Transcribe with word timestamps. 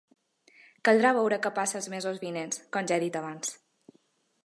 Caldrà 0.89 1.11
veure 1.17 1.39
què 1.45 1.53
passa 1.59 1.79
els 1.81 1.91
mesos 1.97 2.19
vinents, 2.25 2.65
com 2.77 2.91
ja 2.93 2.99
he 3.01 3.05
dit 3.07 3.21
abans. 3.25 3.57